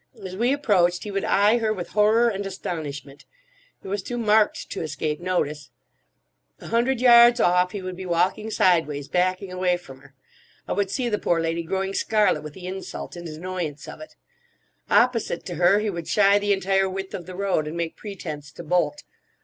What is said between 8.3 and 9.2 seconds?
sideways,